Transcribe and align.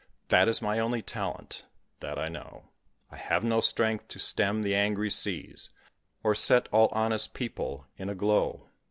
That 0.29 0.47
is 0.47 0.63
my 0.63 0.79
only 0.79 1.03
talent, 1.03 1.67
that 1.99 2.17
I 2.17 2.27
know. 2.27 2.69
I 3.11 3.17
have 3.17 3.43
no 3.43 3.59
strength 3.61 4.07
to 4.07 4.17
stem 4.17 4.63
the 4.63 4.73
angry 4.73 5.11
seas, 5.11 5.69
Or 6.23 6.33
set 6.33 6.67
all 6.71 6.89
honest 6.91 7.35
people 7.35 7.85
in 7.97 8.09
a 8.09 8.15
glow. 8.15 8.65